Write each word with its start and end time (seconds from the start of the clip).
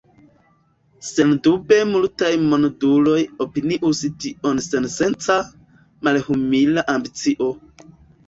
Sendube 1.07 1.77
multaj 1.89 2.29
monduloj 2.53 3.19
opinius 3.45 4.01
tion 4.25 4.63
sensenca, 4.69 5.37
malhumila 6.09 6.87
ambicio. 6.97 7.51